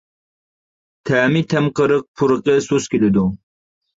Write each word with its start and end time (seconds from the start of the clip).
تەمى 1.09 1.43
تەم 1.51 1.69
قېرىق، 1.79 2.07
پۇرىقى 2.21 2.57
سۇس 2.71 2.91
كېلىدۇ. 2.95 3.27